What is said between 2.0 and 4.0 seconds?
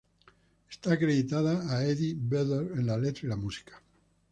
Vedder en la letra y la música.